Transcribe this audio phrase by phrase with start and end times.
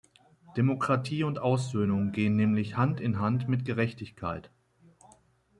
[0.57, 4.49] Demokratie und Aussöhnung gehen nämlich Hand in Hand mit Gerechtigkeit.